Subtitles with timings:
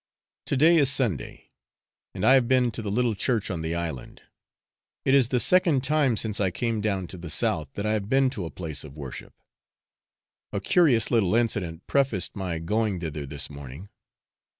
[0.47, 1.51] To day is Sunday,
[2.15, 4.23] and I have been to the little church on the island.
[5.05, 8.09] It is the second time since I came down to the south that I have
[8.09, 9.35] been to a place of worship.
[10.51, 13.89] A curious little incident prefaced my going thither this morning.